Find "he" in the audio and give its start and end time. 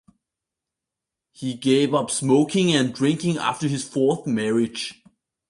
1.31-1.53